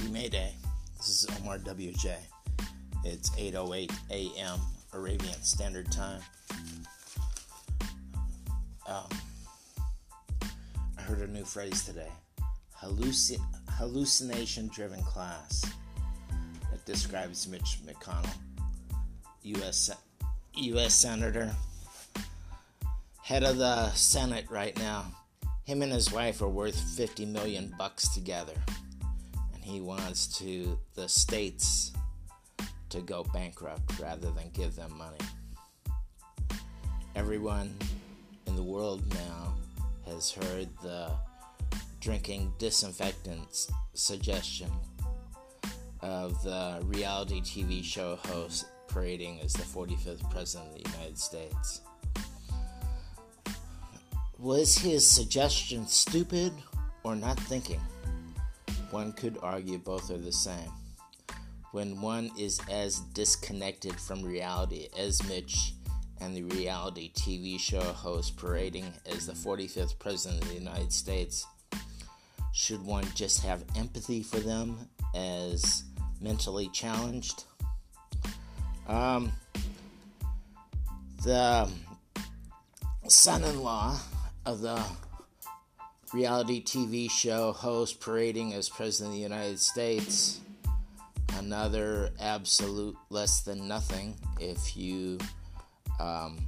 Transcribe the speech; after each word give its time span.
Happy 0.00 0.12
May 0.12 0.28
Day. 0.30 0.52
This 0.96 1.08
is 1.08 1.26
Omar 1.40 1.58
WJ. 1.58 2.14
It's 3.04 3.28
8:08 3.30 3.92
a.m. 4.10 4.58
Arabian 4.94 5.42
Standard 5.42 5.92
Time. 5.92 6.22
Um, 8.88 9.08
I 10.96 11.02
heard 11.02 11.18
a 11.18 11.26
new 11.26 11.44
phrase 11.44 11.84
today: 11.84 12.08
Halluci- 12.80 13.44
hallucination-driven 13.68 15.02
class. 15.02 15.66
That 16.70 16.82
describes 16.86 17.46
Mitch 17.46 17.80
McConnell, 17.84 18.38
U.S. 19.42 19.90
U.S. 20.54 20.94
Senator, 20.94 21.54
head 23.22 23.42
of 23.42 23.58
the 23.58 23.90
Senate 23.92 24.46
right 24.48 24.78
now. 24.78 25.12
Him 25.64 25.82
and 25.82 25.92
his 25.92 26.10
wife 26.10 26.40
are 26.40 26.48
worth 26.48 26.80
50 26.96 27.26
million 27.26 27.74
bucks 27.76 28.08
together 28.08 28.54
he 29.62 29.80
wants 29.80 30.26
to 30.38 30.78
the 30.94 31.08
states 31.08 31.92
to 32.90 33.00
go 33.00 33.24
bankrupt 33.32 33.98
rather 34.00 34.30
than 34.30 34.50
give 34.52 34.74
them 34.74 34.96
money. 34.96 35.18
Everyone 37.14 37.74
in 38.46 38.56
the 38.56 38.62
world 38.62 39.02
now 39.14 39.54
has 40.06 40.30
heard 40.30 40.68
the 40.82 41.10
drinking 42.00 42.52
disinfectants 42.58 43.70
suggestion 43.94 44.70
of 46.00 46.42
the 46.42 46.80
reality 46.84 47.40
TV 47.40 47.84
show 47.84 48.16
host 48.16 48.66
parading 48.88 49.40
as 49.40 49.52
the 49.52 49.62
45th 49.62 50.28
President 50.30 50.70
of 50.70 50.82
the 50.82 50.90
United 50.90 51.18
States. 51.18 51.82
Was 54.38 54.78
his 54.78 55.06
suggestion 55.06 55.86
stupid 55.86 56.52
or 57.04 57.14
not 57.14 57.38
thinking? 57.40 57.80
One 58.90 59.12
could 59.12 59.38
argue 59.42 59.78
both 59.78 60.10
are 60.10 60.18
the 60.18 60.32
same. 60.32 60.70
When 61.72 62.00
one 62.00 62.30
is 62.36 62.60
as 62.68 63.00
disconnected 63.14 63.98
from 64.00 64.22
reality 64.22 64.88
as 64.98 65.26
Mitch 65.28 65.74
and 66.20 66.36
the 66.36 66.42
reality 66.42 67.12
TV 67.12 67.58
show 67.58 67.80
host 67.80 68.36
parading 68.36 68.92
as 69.06 69.26
the 69.26 69.32
45th 69.32 69.98
President 69.98 70.42
of 70.42 70.48
the 70.48 70.54
United 70.54 70.92
States, 70.92 71.46
should 72.52 72.84
one 72.84 73.06
just 73.14 73.44
have 73.44 73.64
empathy 73.76 74.22
for 74.22 74.40
them 74.40 74.88
as 75.14 75.84
mentally 76.20 76.68
challenged? 76.70 77.44
Um, 78.88 79.30
the 81.22 81.70
son 83.06 83.44
in 83.44 83.62
law 83.62 83.96
of 84.44 84.60
the 84.60 84.82
reality 86.12 86.62
TV 86.62 87.10
show 87.10 87.52
host 87.52 88.00
parading 88.00 88.52
as 88.52 88.68
President 88.68 89.10
of 89.10 89.16
the 89.16 89.22
United 89.22 89.58
States. 89.60 90.40
Another 91.36 92.10
absolute 92.20 92.96
less 93.10 93.42
than 93.42 93.68
nothing 93.68 94.16
if 94.40 94.76
you 94.76 95.18
um, 96.00 96.38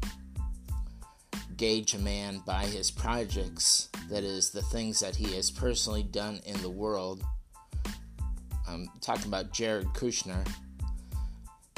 gauge 1.56 1.94
a 1.94 1.98
man 1.98 2.42
by 2.44 2.64
his 2.64 2.90
projects, 2.90 3.88
that 4.10 4.24
is, 4.24 4.50
the 4.50 4.62
things 4.62 4.98
that 5.00 5.14
he 5.14 5.34
has 5.36 5.50
personally 5.50 6.02
done 6.02 6.40
in 6.44 6.60
the 6.60 6.70
world. 6.70 7.22
I'm 8.68 8.88
talking 9.00 9.26
about 9.26 9.52
Jared 9.52 9.86
Kushner. 9.88 10.46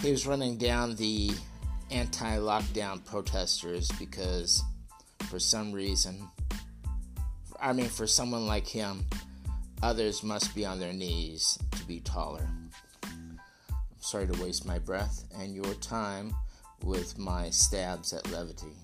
He 0.03 0.11
was 0.11 0.27
running 0.27 0.57
down 0.57 0.97
the 0.97 1.33
anti 1.91 2.39
lockdown 2.39 3.05
protesters 3.05 3.91
because, 3.99 4.63
for 5.29 5.39
some 5.39 5.73
reason, 5.73 6.29
I 7.65 7.73
mean, 7.73 7.89
for 7.89 8.07
someone 8.07 8.47
like 8.47 8.67
him, 8.67 9.07
others 9.83 10.23
must 10.23 10.55
be 10.55 10.67
on 10.67 10.79
their 10.79 10.93
knees 10.93 11.59
to 11.71 11.83
be 11.87 11.99
taller. 12.01 12.47
I'm 13.03 13.41
sorry 14.01 14.27
to 14.27 14.43
waste 14.43 14.67
my 14.67 14.79
breath 14.79 15.25
and 15.35 15.55
your 15.55 15.73
time 15.77 16.37
with 16.83 17.17
my 17.17 17.49
stabs 17.49 18.13
at 18.13 18.31
levity. 18.31 18.77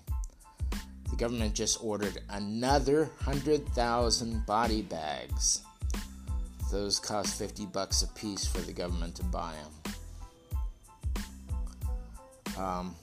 The 1.11 1.15
government 1.15 1.53
just 1.53 1.83
ordered 1.83 2.23
another 2.31 3.03
100,000 3.23 4.45
body 4.47 4.81
bags. 4.81 5.61
Those 6.71 6.99
cost 6.99 7.37
50 7.37 7.67
bucks 7.67 8.01
a 8.01 8.07
piece 8.07 8.47
for 8.47 8.61
the 8.61 8.73
government 8.73 9.13
to 9.17 9.23
buy 9.25 9.53
them. 12.55 12.57
Um, 12.57 12.95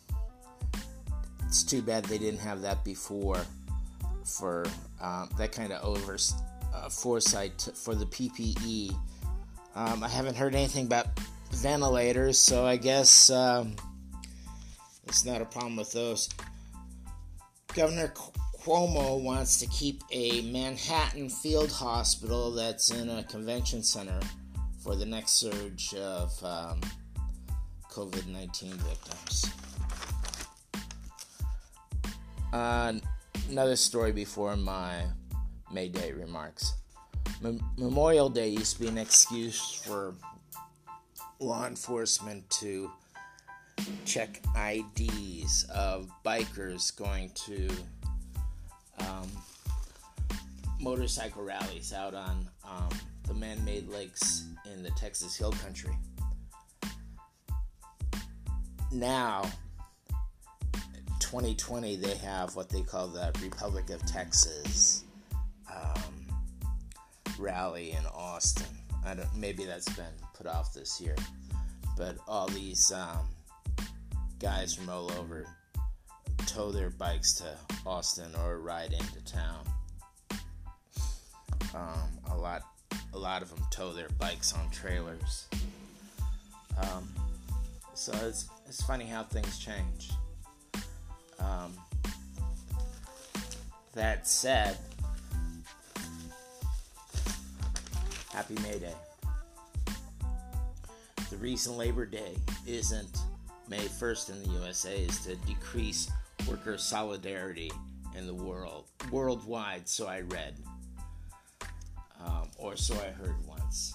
it's 1.46 1.62
too 1.62 1.82
bad 1.82 2.04
they 2.06 2.18
didn't 2.18 2.40
have 2.40 2.62
that 2.62 2.82
before 2.82 3.46
for 4.28 4.66
um, 5.00 5.30
that 5.38 5.52
kind 5.52 5.72
of 5.72 5.82
over 5.82 6.16
uh, 6.74 6.88
foresight 6.88 7.68
for 7.74 7.94
the 7.94 8.06
PPE. 8.06 8.94
Um, 9.74 10.02
I 10.02 10.08
haven't 10.08 10.36
heard 10.36 10.54
anything 10.54 10.86
about 10.86 11.06
ventilators, 11.52 12.38
so 12.38 12.66
I 12.66 12.76
guess 12.76 13.30
um, 13.30 13.74
it's 15.06 15.24
not 15.24 15.40
a 15.40 15.44
problem 15.44 15.76
with 15.76 15.92
those. 15.92 16.28
Governor 17.74 18.12
Cuomo 18.60 19.22
wants 19.22 19.58
to 19.60 19.66
keep 19.68 20.02
a 20.10 20.42
Manhattan 20.42 21.30
field 21.30 21.70
hospital 21.70 22.50
that's 22.50 22.90
in 22.90 23.08
a 23.08 23.22
convention 23.24 23.82
center 23.82 24.20
for 24.82 24.96
the 24.96 25.06
next 25.06 25.32
surge 25.32 25.94
of 25.94 26.32
um, 26.44 26.80
COVID 27.90 28.26
19 28.26 28.72
victims. 28.72 29.50
Uh, 32.52 32.94
another 33.48 33.76
story 33.76 34.12
before 34.12 34.56
my 34.56 35.02
May 35.72 35.88
Day 35.88 36.12
remarks. 36.12 36.74
M- 37.44 37.60
Memorial 37.76 38.28
Day 38.28 38.48
used 38.48 38.76
to 38.76 38.82
be 38.82 38.88
an 38.88 38.98
excuse 38.98 39.72
for 39.72 40.14
law 41.40 41.66
enforcement 41.66 42.48
to 42.50 42.90
check 44.04 44.40
IDs 44.56 45.64
of 45.74 46.10
bikers 46.24 46.94
going 46.96 47.30
to 47.46 47.68
um, 48.98 49.28
motorcycle 50.80 51.42
rallies 51.42 51.92
out 51.92 52.14
on 52.14 52.48
um, 52.64 52.88
the 53.26 53.34
man 53.34 53.64
made 53.64 53.88
lakes 53.88 54.46
in 54.72 54.82
the 54.82 54.90
Texas 54.90 55.36
Hill 55.36 55.52
Country. 55.52 55.96
Now, 58.90 59.42
2020 61.30 61.96
they 61.96 62.14
have 62.16 62.56
what 62.56 62.70
they 62.70 62.80
call 62.80 63.06
the 63.06 63.30
Republic 63.42 63.90
of 63.90 64.00
Texas 64.06 65.04
um, 65.70 66.26
rally 67.38 67.90
in 67.90 68.06
Austin. 68.14 68.64
I 69.04 69.12
don't. 69.12 69.28
Maybe 69.36 69.66
that's 69.66 69.90
been 69.90 70.06
put 70.34 70.46
off 70.46 70.72
this 70.72 71.02
year, 71.02 71.16
but 71.98 72.16
all 72.26 72.48
these 72.48 72.90
um, 72.92 73.28
guys 74.38 74.74
from 74.74 74.88
all 74.88 75.12
over 75.18 75.44
tow 76.46 76.72
their 76.72 76.88
bikes 76.88 77.34
to 77.34 77.54
Austin 77.86 78.30
or 78.42 78.60
ride 78.60 78.94
into 78.94 79.22
town. 79.30 79.66
Um, 81.74 82.08
a 82.30 82.36
lot, 82.38 82.62
a 83.12 83.18
lot 83.18 83.42
of 83.42 83.50
them 83.50 83.62
tow 83.70 83.92
their 83.92 84.08
bikes 84.18 84.54
on 84.54 84.70
trailers. 84.70 85.46
Um, 86.80 87.06
so 87.92 88.12
it's 88.26 88.48
it's 88.66 88.82
funny 88.82 89.04
how 89.04 89.24
things 89.24 89.58
change. 89.58 90.10
Um, 91.38 91.72
that 93.94 94.26
said, 94.26 94.76
happy 98.32 98.54
May 98.62 98.78
Day. 98.78 98.94
The 101.30 101.36
reason 101.36 101.76
Labor 101.76 102.06
Day 102.06 102.36
isn't 102.66 103.18
May 103.68 103.78
1st 103.78 104.30
in 104.30 104.42
the 104.42 104.48
USA 104.60 104.98
is 104.98 105.18
to 105.24 105.36
decrease 105.36 106.10
worker 106.48 106.78
solidarity 106.78 107.70
in 108.16 108.26
the 108.26 108.34
world, 108.34 108.86
worldwide, 109.10 109.88
so 109.88 110.06
I 110.06 110.20
read, 110.20 110.54
um, 112.24 112.48
or 112.56 112.76
so 112.76 112.94
I 112.94 113.10
heard 113.10 113.34
once. 113.46 113.94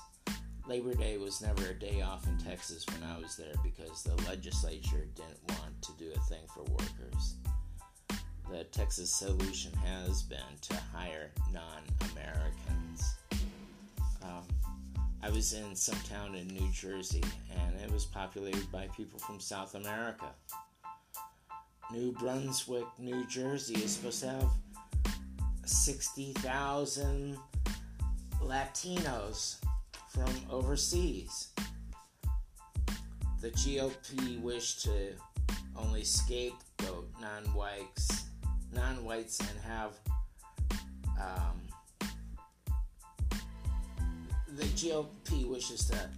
Labor 0.68 0.94
Day 0.94 1.18
was 1.18 1.42
never 1.42 1.72
a 1.72 1.74
day 1.74 2.01
off 2.01 2.25
in 2.28 2.38
Texas 2.38 2.86
when 2.88 3.10
I 3.10 3.19
was 3.19 3.36
there 3.36 3.54
because 3.63 4.04
the 4.04 4.16
legislature 4.28 5.07
didn't 5.16 5.60
want 5.60 5.81
to 5.81 5.92
do 5.98 6.12
a 6.16 6.19
thing 6.30 6.44
for 6.54 6.63
workers. 6.63 7.03
The 8.54 8.66
Texas 8.66 9.10
solution 9.10 9.74
has 9.84 10.22
been 10.22 10.38
to 10.62 10.76
hire 10.96 11.32
non 11.52 11.82
Americans. 12.12 13.16
Um, 14.22 14.44
I 15.24 15.32
was 15.32 15.54
in 15.54 15.76
some 15.76 15.98
town 16.08 16.36
in 16.36 16.48
New 16.50 16.70
Jersey 16.72 17.24
and 17.50 17.76
it 17.82 17.92
was 17.92 18.06
populated 18.06 18.72
by 18.72 18.90
people 18.96 19.18
from 19.18 19.40
South 19.40 19.74
America. 19.74 20.28
New 21.92 22.12
Brunswick, 22.12 22.86
New 23.00 23.26
Jersey 23.26 23.74
is 23.74 23.96
supposed 23.96 24.22
to 24.22 24.30
have 24.30 24.50
60,000 25.66 27.36
Latinos 28.40 29.56
from 30.10 30.32
overseas. 30.52 31.48
The 33.42 33.50
GOP 33.50 34.40
wished 34.42 34.84
to 34.84 35.14
only 35.76 36.04
scapegoat 36.04 37.10
non-whites, 38.74 39.40
non-whites, 39.40 39.40
and 39.40 39.60
have 39.68 39.92
um, 41.20 41.62
the 44.56 44.66
GOP 44.75 45.48
wishes 45.48 45.86
to 45.86 46.10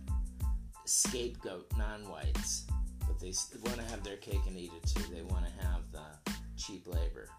scapegoat 0.86 1.72
non-whites, 1.78 2.66
but 3.08 3.20
they 3.20 3.34
want 3.64 3.78
to 3.78 3.84
have 3.84 4.04
their 4.04 4.18
cake 4.18 4.42
and 4.48 4.58
eat 4.58 4.72
it 4.76 4.88
too. 4.88 5.04
They 5.14 5.22
want 5.24 5.46
to 5.46 5.66
have 5.66 5.82
the 5.92 6.32
cheap 6.58 6.88
labor. 6.88 7.30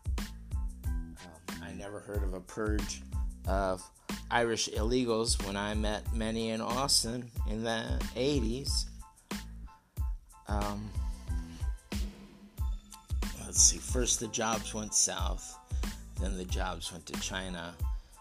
Um, 0.88 1.62
I 1.62 1.72
never 1.72 2.00
heard 2.00 2.22
of 2.22 2.34
a 2.34 2.40
purge 2.40 3.02
of 3.46 3.82
Irish 4.30 4.68
illegals 4.70 5.44
when 5.46 5.56
I 5.56 5.74
met 5.74 6.12
many 6.14 6.50
in 6.50 6.60
Austin 6.60 7.30
in 7.48 7.62
the 7.62 7.84
80s. 8.16 8.86
Um, 10.48 10.90
let's 13.56 13.64
see, 13.64 13.78
first 13.78 14.20
the 14.20 14.28
jobs 14.28 14.74
went 14.74 14.92
south, 14.92 15.56
then 16.20 16.36
the 16.36 16.44
jobs 16.44 16.92
went 16.92 17.06
to 17.06 17.18
China. 17.20 17.74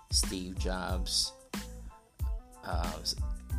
Steve 0.09 0.57
Jobs 0.57 1.33
uh, 2.65 2.93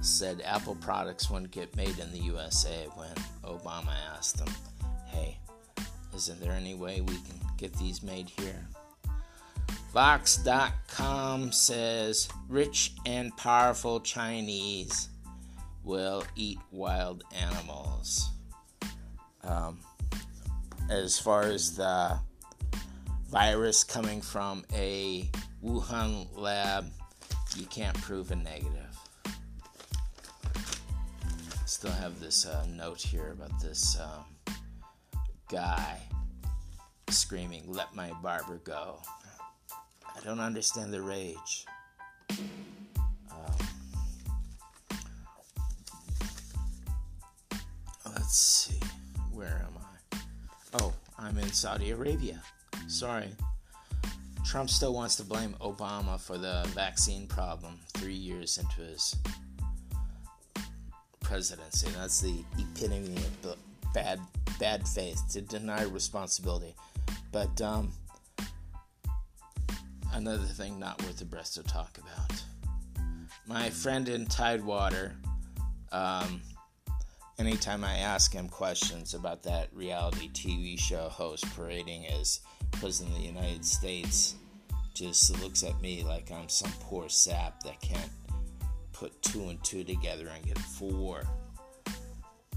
said 0.01 0.41
Apple 0.47 0.77
products 0.77 1.29
wouldn't 1.29 1.51
get 1.51 1.77
made 1.77 1.99
in 1.99 2.11
the 2.13 2.19
USA 2.21 2.87
when 2.95 3.13
Obama 3.45 3.93
asked 4.17 4.41
him, 4.41 4.49
hey, 5.05 5.37
isn't 6.15 6.41
there 6.41 6.53
any 6.53 6.75
way 6.75 7.03
we 7.03 7.17
can 7.17 7.39
get 7.59 7.75
these 7.75 8.03
made 8.03 8.31
here? 8.31 8.67
Vox.com 9.93 11.53
says 11.53 12.27
rich 12.49 12.95
and 13.05 13.37
powerful 13.37 14.01
Chinese 14.01 15.11
will 15.85 16.25
eat 16.37 16.59
wild 16.73 17.23
animals. 17.35 18.31
Um, 19.45 19.79
as 20.89 21.19
far 21.19 21.43
as 21.43 21.77
the 21.77 22.19
virus 23.29 23.85
coming 23.85 24.21
from 24.21 24.65
a 24.73 25.29
Wuhan 25.63 26.29
lab, 26.35 26.91
you 27.57 27.67
can't 27.67 27.97
prove 28.03 28.31
a 28.31 28.37
negative. 28.37 28.73
Still 31.65 31.91
have 31.91 32.21
this 32.21 32.47
uh, 32.47 32.67
note 32.75 33.01
here 33.01 33.33
about 33.33 33.61
this 33.61 33.99
um, 34.01 34.55
guy 35.51 35.99
screaming, 37.09 37.65
Let 37.67 37.95
my 37.95 38.13
barber 38.23 38.61
go. 38.65 39.01
I 40.17 40.21
don't 40.25 40.41
understand 40.41 40.93
the 40.93 41.03
rage. 41.03 41.67
Um, 42.31 43.67
let's 48.07 48.39
see, 48.39 48.81
where 49.33 49.67
am 49.67 49.83
I? 49.83 49.86
Oh, 50.81 50.93
I'm 51.19 51.39
in 51.39 51.53
Saudi 51.53 51.91
Arabia. 51.91 52.43
Sorry. 52.89 53.29
Trump 54.45 54.71
still 54.71 54.95
wants 54.95 55.17
to 55.17 55.25
blame 55.25 55.55
Obama 55.61 56.21
for 56.21 56.39
the 56.39 56.69
vaccine 56.75 57.27
problem 57.27 57.79
three 57.95 58.15
years 58.15 58.59
into 58.59 58.83
his 58.83 59.17
presidency. 61.21 61.89
That's 61.97 62.21
the 62.21 62.45
epitome 62.59 63.17
of 63.45 63.57
bad 63.93 64.21
bad 64.61 64.87
faith 64.87 65.23
to 65.31 65.41
deny 65.41 65.83
responsibility. 65.85 66.75
But 67.33 67.61
um, 67.61 67.93
another 70.13 70.45
thing 70.45 70.79
not 70.79 71.03
worth 71.03 71.19
the 71.19 71.25
breath 71.25 71.55
to 71.55 71.63
talk 71.63 71.99
about. 71.99 72.43
My 73.47 73.71
friend 73.71 74.09
in 74.09 74.27
Tidewater, 74.27 75.15
um, 75.93 76.41
anytime 77.39 77.85
I 77.85 77.99
ask 77.99 78.33
him 78.33 78.49
questions 78.49 79.15
about 79.15 79.43
that 79.45 79.69
reality 79.73 80.31
TV 80.31 80.79
show 80.79 81.09
host 81.09 81.45
parading 81.55 82.07
as 82.07 82.41
President 82.73 83.15
of 83.15 83.21
the 83.21 83.27
United 83.29 83.65
States, 83.65 84.35
just 84.95 85.43
looks 85.43 85.63
at 85.63 85.81
me 85.81 86.03
like 86.03 86.31
I'm 86.33 86.49
some 86.49 86.73
poor 86.81 87.09
sap 87.09 87.63
that 87.65 87.81
can't 87.81 88.11
put 88.93 89.21
two 89.23 89.49
and 89.49 89.63
two 89.63 89.85
together 89.85 90.29
and 90.35 90.45
get 90.45 90.59
four. 90.59 91.25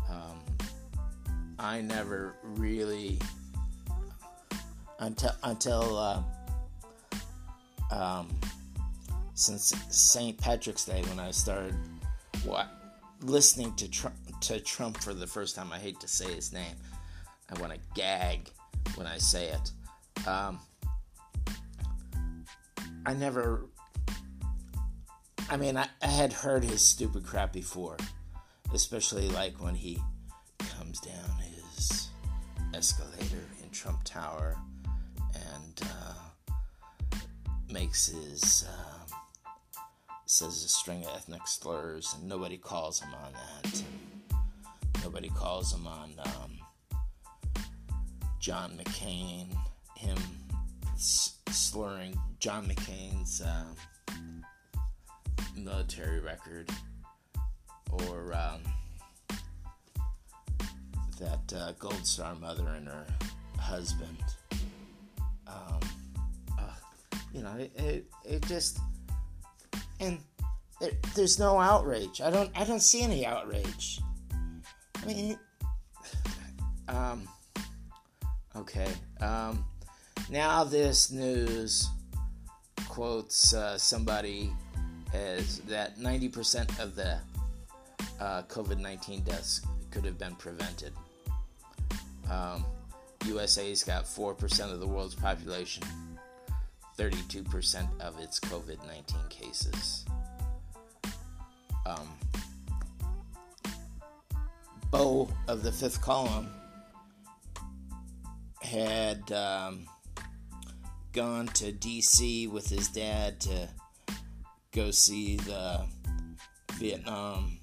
Um, 0.09 0.39
I 1.59 1.81
never 1.81 2.35
really 2.43 3.19
until 4.99 5.31
until 5.43 5.97
uh, 5.97 6.23
um, 7.91 8.27
since 9.33 9.73
St. 9.89 10.37
Patrick's 10.37 10.85
Day 10.85 11.01
when 11.03 11.19
I 11.19 11.31
started 11.31 11.75
what 12.45 12.78
listening 13.21 13.73
to 13.75 13.89
Trump, 13.89 14.15
to 14.41 14.59
Trump 14.59 14.97
for 14.97 15.13
the 15.13 15.27
first 15.27 15.55
time. 15.55 15.71
I 15.71 15.79
hate 15.79 15.99
to 15.99 16.07
say 16.07 16.33
his 16.33 16.53
name. 16.53 16.75
I 17.49 17.59
want 17.59 17.73
to 17.73 17.79
gag 17.95 18.49
when 18.95 19.07
I 19.07 19.17
say 19.17 19.49
it. 19.49 20.27
Um, 20.27 20.59
I 23.05 23.13
never. 23.13 23.65
I 25.49 25.57
mean, 25.57 25.77
I, 25.77 25.87
I 26.01 26.07
had 26.07 26.31
heard 26.31 26.63
his 26.63 26.81
stupid 26.81 27.25
crap 27.25 27.51
before, 27.51 27.97
especially 28.73 29.29
like 29.29 29.61
when 29.63 29.73
he 29.73 29.99
comes 30.77 30.99
down 30.99 31.29
his 31.55 32.09
escalator 32.73 33.47
in 33.63 33.69
Trump 33.71 34.03
Tower 34.03 34.55
and 35.33 35.81
uh, 35.83 37.17
makes 37.71 38.07
his 38.07 38.65
um, 38.67 38.98
says 40.29 40.63
a 40.63 40.69
string 40.69 41.03
of 41.05 41.15
ethnic 41.15 41.47
slurs, 41.47 42.15
and 42.15 42.29
nobody 42.29 42.55
calls 42.55 43.01
him 43.01 43.09
on 43.15 43.33
that. 43.33 43.83
Nobody 45.03 45.29
calls 45.29 45.73
him 45.73 45.87
on 45.87 46.13
um, 46.23 46.59
John 48.39 48.77
McCain, 48.77 49.47
him 49.97 50.17
s- 50.93 51.39
slurring 51.49 52.15
John 52.39 52.67
McCain's 52.67 53.41
uh, 53.41 53.63
military 55.57 56.19
record, 56.19 56.69
or 57.91 58.31
um, 58.35 58.61
that 61.19 61.53
uh, 61.55 61.71
Gold 61.79 62.05
Star 62.05 62.35
mother 62.35 62.67
and 62.77 62.87
her 62.87 63.07
husband. 63.57 64.23
Um, 65.47 65.79
uh, 66.55 66.75
you 67.33 67.41
know, 67.41 67.55
it, 67.57 67.71
it, 67.75 68.05
it 68.23 68.45
just 68.45 68.79
and 69.99 70.19
there, 70.79 70.91
there's 71.15 71.39
no 71.39 71.59
outrage. 71.59 72.21
I 72.21 72.29
don't 72.29 72.51
I 72.55 72.63
don't 72.63 72.81
see 72.81 73.01
any 73.01 73.25
outrage. 73.25 74.01
I 75.01 75.05
mean, 75.05 75.39
um, 76.87 77.27
okay. 78.55 78.91
Um, 79.21 79.65
now 80.29 80.63
this 80.63 81.11
news 81.11 81.89
quotes 82.87 83.53
uh, 83.53 83.77
somebody 83.77 84.51
as 85.13 85.59
that 85.61 85.97
90% 85.97 86.79
of 86.79 86.95
the 86.95 87.17
uh, 88.19 88.43
COVID-19 88.43 89.25
deaths 89.25 89.61
could 89.91 90.05
have 90.05 90.17
been 90.17 90.35
prevented. 90.35 90.93
Um, 92.29 92.65
USA's 93.25 93.83
got 93.83 94.05
4% 94.05 94.71
of 94.71 94.79
the 94.79 94.87
world's 94.87 95.15
population, 95.15 95.83
32% 96.99 97.87
of 98.01 98.19
its 98.19 98.41
COVID 98.41 98.85
19 98.85 99.17
cases. 99.29 100.03
Um, 101.85 102.09
Beau 104.91 105.29
of 105.47 105.63
the 105.63 105.71
fifth 105.71 106.01
column 106.01 106.49
had 108.61 109.31
um, 109.31 109.87
gone 111.13 111.47
to 111.47 111.71
DC 111.71 112.51
with 112.51 112.67
his 112.67 112.89
dad 112.89 113.39
to 113.41 113.69
go 114.73 114.91
see 114.91 115.37
the 115.37 115.85
Vietnam 116.73 117.59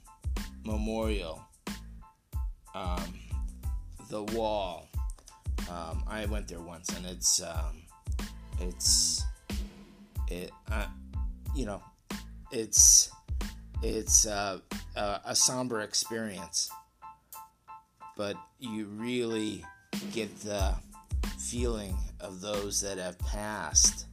Memorial, 0.65 1.45
um, 2.75 3.15
the 4.09 4.23
wall. 4.23 4.89
Um, 5.71 6.05
I 6.09 6.25
went 6.25 6.49
there 6.49 6.61
once, 6.61 6.89
and 6.97 7.05
it's 7.05 7.43
um, 7.43 7.83
it's 8.61 9.16
it 10.37 10.51
uh, 10.71 10.87
you 11.55 11.67
know 11.67 11.83
it's 12.51 13.11
it's 13.83 14.27
uh, 14.27 14.59
a, 14.97 15.21
a 15.27 15.37
somber 15.37 15.81
experience, 15.81 16.71
but 18.17 18.37
you 18.59 18.87
really 18.87 19.65
get 20.13 20.35
the 20.41 20.75
feeling 21.39 21.97
of 22.21 22.41
those 22.41 22.81
that 22.81 22.99
have 22.99 23.19
passed. 23.19 24.07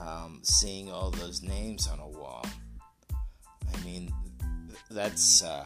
Um, 0.00 0.40
seeing 0.42 0.90
all 0.90 1.10
those 1.10 1.42
names 1.42 1.86
on 1.86 2.00
a 2.00 2.08
wall. 2.08 2.44
I 3.12 3.84
mean, 3.84 4.12
that's 4.90 5.42
uh, 5.42 5.64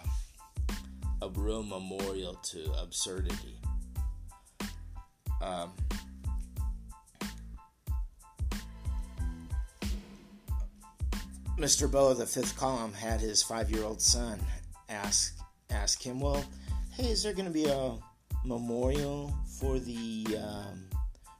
a 1.22 1.28
real 1.30 1.62
memorial 1.62 2.34
to 2.34 2.70
absurdity. 2.72 3.58
Um, 5.40 5.72
Mr. 11.58 11.90
Beau 11.90 12.12
of 12.12 12.18
the 12.18 12.26
fifth 12.26 12.56
column 12.56 12.92
had 12.92 13.20
his 13.20 13.42
five-year-old 13.42 14.00
son 14.00 14.38
ask 14.88 15.36
ask 15.70 16.00
him, 16.00 16.20
"Well, 16.20 16.44
hey, 16.92 17.08
is 17.08 17.24
there 17.24 17.32
going 17.32 17.46
to 17.46 17.52
be 17.52 17.66
a 17.66 17.94
memorial 18.44 19.34
for 19.58 19.80
the 19.80 20.24
um, 20.40 20.84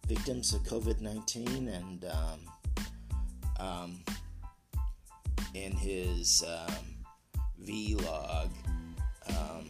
victims 0.09 0.53
of 0.55 0.63
COVID 0.65 1.01
nineteen?" 1.01 1.69
And 1.69 2.05
um, 2.05 2.41
um, 3.61 4.05
in 5.55 5.71
his 5.73 6.43
um, 6.47 6.75
vlog, 7.65 8.51
um, 9.29 9.69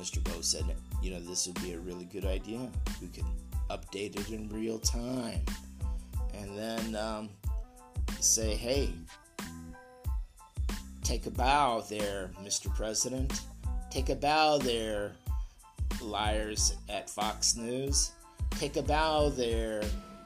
Mr. 0.00 0.24
Beau 0.24 0.40
said, 0.40 0.64
you 1.02 1.10
know, 1.10 1.20
this 1.20 1.46
would 1.46 1.62
be 1.62 1.74
a 1.74 1.78
really 1.78 2.06
good 2.06 2.24
idea. 2.24 2.70
We 3.00 3.08
could 3.08 3.26
update 3.70 4.18
it 4.18 4.30
in 4.30 4.48
real 4.48 4.78
time. 4.78 5.44
And 6.34 6.56
then 6.58 6.96
um, 6.96 7.28
say, 8.20 8.54
hey, 8.54 8.90
take 11.04 11.26
a 11.26 11.30
bow 11.30 11.82
there, 11.88 12.30
Mr. 12.42 12.74
President. 12.74 13.42
Take 13.90 14.08
a 14.08 14.16
bow 14.16 14.58
there, 14.58 15.12
liars 16.00 16.76
at 16.88 17.08
Fox 17.08 17.56
News. 17.56 18.12
Take 18.52 18.76
a 18.76 18.82
bow 18.82 19.28
there, 19.28 19.82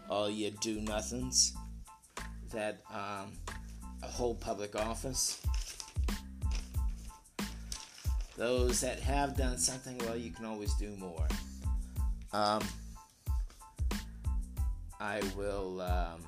all 0.08 0.30
you 0.30 0.50
do 0.62 0.80
nothings 0.80 1.52
that 2.52 2.80
um, 2.94 3.32
hold 4.02 4.40
public 4.40 4.76
office. 4.76 5.42
Those 8.36 8.80
that 8.80 9.00
have 9.00 9.36
done 9.36 9.58
something, 9.58 9.98
well, 9.98 10.16
you 10.16 10.30
can 10.30 10.44
always 10.44 10.72
do 10.74 10.94
more. 10.96 11.26
Um, 12.32 12.62
I 15.00 15.20
will 15.36 15.80
um, 15.80 16.22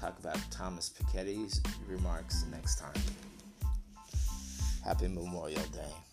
talk 0.00 0.18
about 0.18 0.38
Thomas 0.50 0.90
Piketty's 0.90 1.60
remarks 1.86 2.46
next 2.50 2.78
time. 2.78 3.02
Happy 4.82 5.08
Memorial 5.08 5.62
Day. 5.72 6.09